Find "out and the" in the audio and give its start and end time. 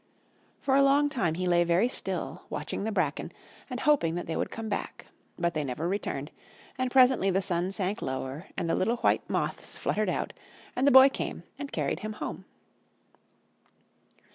10.09-10.91